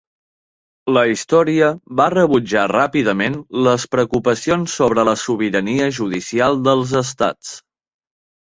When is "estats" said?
7.05-7.55